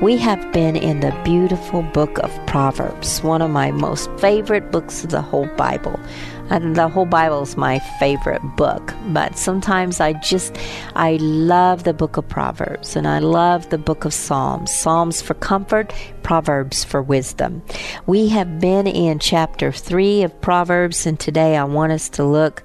[0.00, 5.04] We have been in the beautiful book of Proverbs, one of my most favorite books
[5.04, 6.00] of the whole Bible.
[6.50, 10.58] And the whole Bible is my favorite book, but sometimes I just,
[10.96, 14.72] I love the book of Proverbs and I love the book of Psalms.
[14.74, 15.94] Psalms for comfort,
[16.24, 17.62] Proverbs for wisdom.
[18.06, 22.64] We have been in chapter 3 of Proverbs, and today I want us to look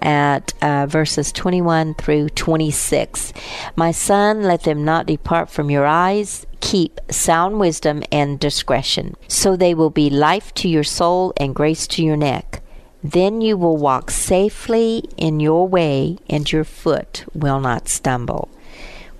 [0.00, 3.32] at uh, verses 21 through 26.
[3.74, 9.54] My son, let them not depart from your eyes keep sound wisdom and discretion, so
[9.54, 12.63] they will be life to your soul and grace to your neck.
[13.04, 18.48] Then you will walk safely in your way, and your foot will not stumble.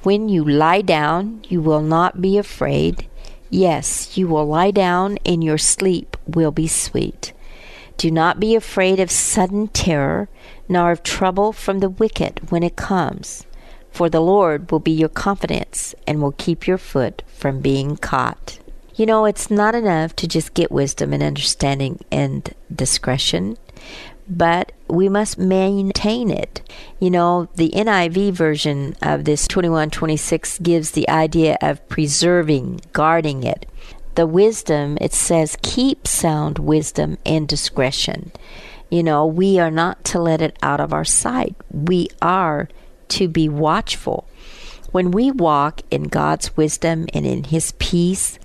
[0.02, 3.06] When you lie down, you will not be afraid.
[3.50, 7.32] Yes, you will lie down, and your sleep will be sweet.
[7.98, 10.28] Do not be afraid of sudden terror,
[10.68, 13.44] nor of trouble from the wicked when it comes
[13.94, 18.58] for the Lord will be your confidence and will keep your foot from being caught.
[18.96, 23.56] You know, it's not enough to just get wisdom and understanding and discretion,
[24.28, 26.62] but we must maintain it.
[26.98, 33.66] You know, the NIV version of this 2126 gives the idea of preserving, guarding it.
[34.14, 38.32] The wisdom, it says, keep sound wisdom and discretion.
[38.90, 41.56] You know, we are not to let it out of our sight.
[41.70, 42.68] We are
[43.08, 44.28] to be watchful.
[44.92, 48.38] When we walk in God's wisdom and in his peace,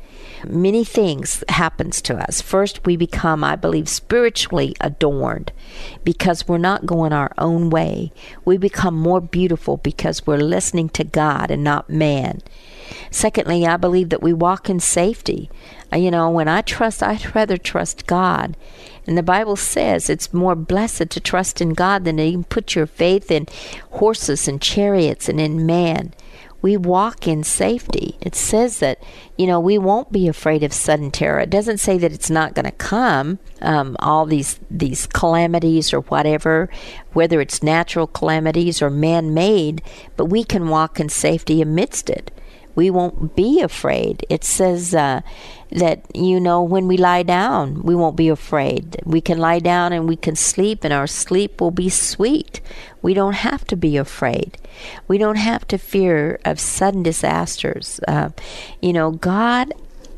[0.48, 2.42] many things happens to us.
[2.42, 5.52] First, we become, I believe, spiritually adorned
[6.04, 8.12] because we're not going our own way.
[8.46, 12.42] We become more beautiful because we're listening to God and not man.
[13.12, 15.50] Secondly, I believe that we walk in safety.
[15.92, 18.56] Uh, you know, when I trust, I'd rather trust God.
[19.06, 22.76] And the Bible says it's more blessed to trust in God than to even put
[22.76, 23.48] your faith in
[23.92, 26.14] horses and chariots and in man.
[26.62, 28.18] We walk in safety.
[28.22, 29.02] It says that,
[29.38, 31.40] you know, we won't be afraid of sudden terror.
[31.40, 36.02] It doesn't say that it's not going to come, um, all these, these calamities or
[36.02, 36.70] whatever,
[37.14, 39.82] whether it's natural calamities or man made,
[40.18, 42.32] but we can walk in safety amidst it
[42.80, 44.26] we won't be afraid.
[44.30, 45.20] It says uh,
[45.72, 49.02] that, you know, when we lie down, we won't be afraid.
[49.06, 52.62] We can lie down and we can sleep, and our sleep will be sweet.
[53.02, 54.58] We don't have to be afraid.
[55.08, 58.00] We don't have to fear of sudden disasters.
[58.08, 58.30] Uh,
[58.82, 59.74] you know, God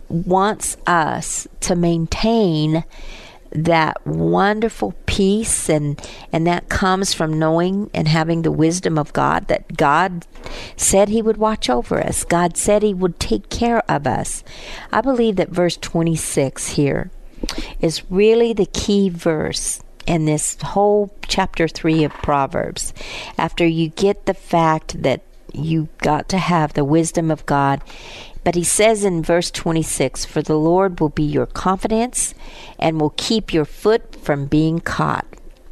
[0.10, 2.84] wants us to maintain
[3.52, 6.02] that wonderful peace and
[6.32, 10.26] and that comes from knowing and having the wisdom of God that God
[10.76, 12.24] said he would watch over us.
[12.24, 14.44] God said he would take care of us.
[14.92, 17.12] I believe that verse 26 here
[17.80, 22.94] is really the key verse in this whole chapter 3 of Proverbs.
[23.38, 25.22] After you get the fact that
[25.54, 27.82] you got to have the wisdom of God
[28.44, 32.34] but he says in verse 26 For the Lord will be your confidence
[32.80, 35.26] and will keep your foot from being caught.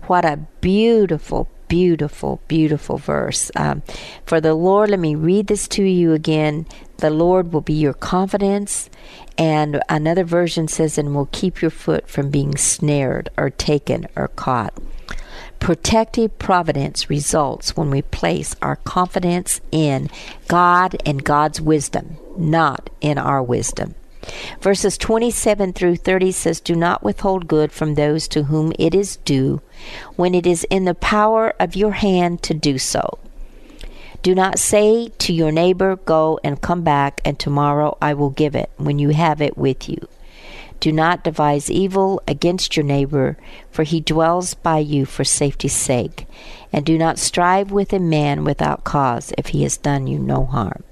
[0.07, 3.49] What a beautiful, beautiful, beautiful verse.
[3.55, 3.81] Um,
[4.25, 6.65] for the Lord, let me read this to you again.
[6.97, 8.89] The Lord will be your confidence.
[9.37, 14.27] And another version says, and will keep your foot from being snared or taken or
[14.27, 14.73] caught.
[15.59, 20.09] Protective providence results when we place our confidence in
[20.47, 23.95] God and God's wisdom, not in our wisdom.
[24.61, 29.17] Verses 27 through 30 says, Do not withhold good from those to whom it is
[29.17, 29.61] due,
[30.15, 33.19] when it is in the power of your hand to do so.
[34.21, 38.55] Do not say to your neighbor, Go and come back, and tomorrow I will give
[38.55, 40.07] it, when you have it with you.
[40.79, 43.37] Do not devise evil against your neighbor,
[43.69, 46.25] for he dwells by you for safety's sake.
[46.71, 50.45] And do not strive with a man without cause if he has done you no
[50.45, 50.83] harm.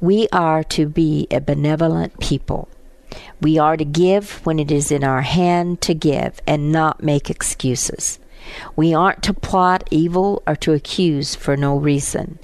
[0.00, 2.68] We are to be a benevolent people.
[3.40, 7.30] We are to give when it is in our hand to give and not make
[7.30, 8.18] excuses.
[8.76, 12.38] We aren't to plot evil or to accuse for no reason.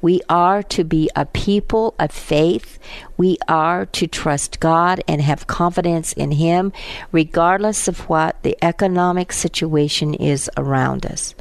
[0.00, 2.78] We are to be a people of faith.
[3.16, 6.72] We are to trust God and have confidence in Him,
[7.10, 11.34] regardless of what the economic situation is around us.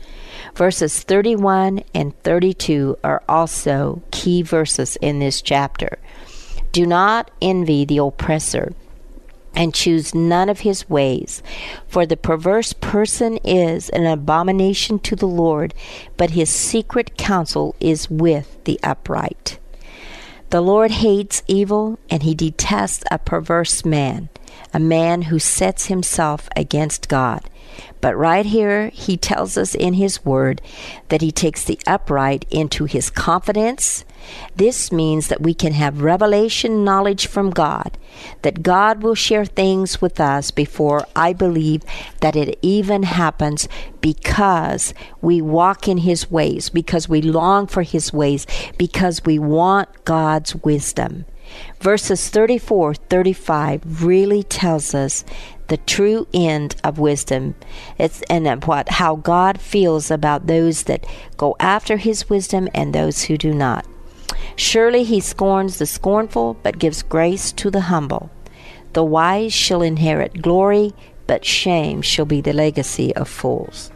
[0.55, 5.99] Verses 31 and 32 are also key verses in this chapter.
[6.71, 8.73] Do not envy the oppressor
[9.57, 11.41] and choose none of his ways.
[11.87, 15.73] For the perverse person is an abomination to the Lord,
[16.15, 19.57] but his secret counsel is with the upright.
[20.51, 24.29] The Lord hates evil, and he detests a perverse man,
[24.73, 27.49] a man who sets himself against God.
[28.01, 30.61] But right here, he tells us in his word
[31.09, 34.03] that he takes the upright into his confidence.
[34.55, 37.97] This means that we can have revelation knowledge from God,
[38.41, 41.83] that God will share things with us before I believe
[42.21, 43.67] that it even happens
[44.01, 48.45] because we walk in his ways, because we long for his ways,
[48.77, 51.25] because we want God's wisdom.
[51.79, 55.23] Verses 34 35 really tells us
[55.67, 57.55] the true end of wisdom.
[57.97, 61.05] It's and what how God feels about those that
[61.37, 63.85] go after his wisdom and those who do not.
[64.55, 68.29] Surely he scorns the scornful, but gives grace to the humble.
[68.93, 70.93] The wise shall inherit glory,
[71.27, 73.91] but shame shall be the legacy of fools.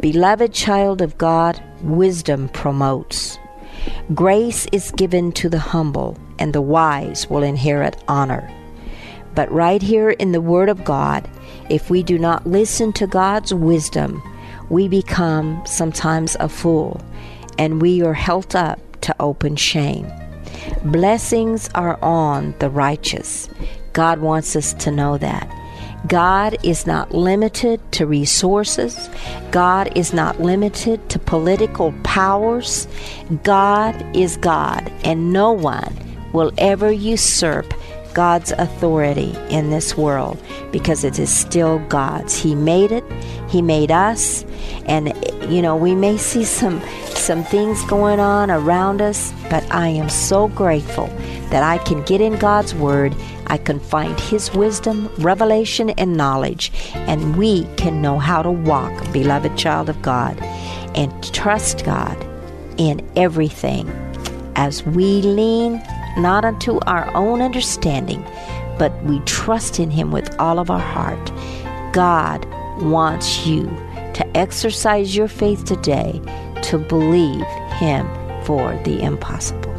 [0.00, 3.38] Beloved child of God, wisdom promotes.
[4.14, 8.50] Grace is given to the humble, and the wise will inherit honor.
[9.34, 11.28] But right here in the Word of God,
[11.68, 14.22] if we do not listen to God's wisdom,
[14.70, 17.00] we become sometimes a fool
[17.58, 20.10] and we are held up to open shame.
[20.84, 23.48] Blessings are on the righteous.
[23.92, 25.56] God wants us to know that.
[26.06, 29.10] God is not limited to resources.
[29.50, 32.88] God is not limited to political powers.
[33.42, 35.94] God is God, and no one
[36.32, 37.72] will ever usurp
[38.14, 40.42] God's authority in this world
[40.72, 42.36] because it is still God's.
[42.36, 43.04] He made it.
[43.48, 44.44] He made us.
[44.86, 45.14] And
[45.48, 50.08] you know, we may see some some things going on around us, but I am
[50.08, 51.06] so grateful
[51.50, 53.14] that I can get in God's word.
[53.46, 59.12] I can find his wisdom, revelation and knowledge, and we can know how to walk,
[59.12, 60.40] beloved child of God,
[60.94, 62.16] and trust God
[62.78, 63.88] in everything
[64.56, 65.82] as we lean
[66.22, 68.22] not unto our own understanding,
[68.78, 71.32] but we trust in Him with all of our heart.
[71.92, 72.44] God
[72.82, 73.64] wants you
[74.14, 76.20] to exercise your faith today
[76.62, 77.46] to believe
[77.78, 78.06] Him
[78.44, 79.70] for the impossible.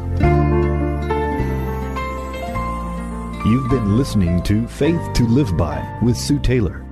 [3.44, 6.86] You've been listening to Faith to Live By with Sue Taylor.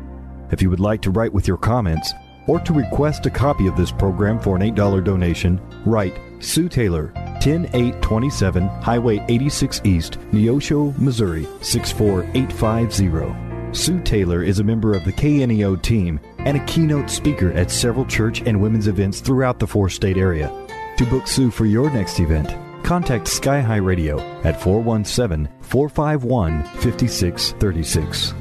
[0.52, 2.12] If you would like to write with your comments
[2.48, 7.14] or to request a copy of this program for an $8 donation, write Sue Taylor,
[7.40, 13.50] 10827 Highway 86 East, Neosho, Missouri 64850.
[13.72, 18.06] Sue Taylor is a member of the KNEO team and a keynote speaker at several
[18.06, 20.52] church and women's events throughout the four state area.
[20.98, 28.34] To book Sue for your next event, contact Sky High Radio at 417 451 5636.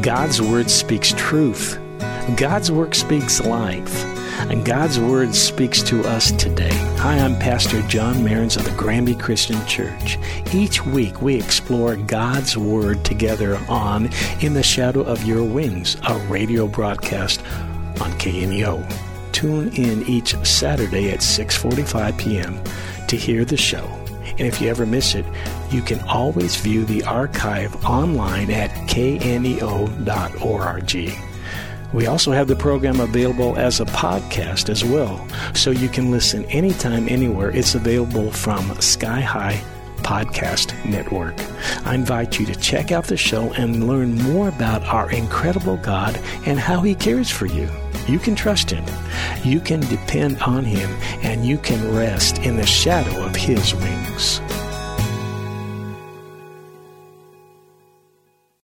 [0.00, 1.78] God's Word speaks truth.
[2.36, 4.11] God's Word speaks life
[4.50, 6.72] and God's Word speaks to us today.
[6.98, 10.18] Hi, I'm Pastor John Mearns of the Granby Christian Church.
[10.52, 14.10] Each week we explore God's Word together on
[14.40, 17.40] In the Shadow of Your Wings, a radio broadcast
[18.00, 19.32] on KNEO.
[19.32, 22.60] Tune in each Saturday at 6:45 p.m.
[23.08, 23.84] to hear the show.
[24.38, 25.26] And if you ever miss it,
[25.70, 30.02] you can always view the archive online at kneo.org.
[31.92, 36.44] We also have the program available as a podcast as well, so you can listen
[36.46, 37.50] anytime, anywhere.
[37.50, 39.62] It's available from Sky High
[39.98, 41.34] Podcast Network.
[41.86, 46.18] I invite you to check out the show and learn more about our incredible God
[46.46, 47.68] and how He cares for you.
[48.08, 48.84] You can trust Him,
[49.44, 50.90] you can depend on Him,
[51.22, 54.40] and you can rest in the shadow of His wings.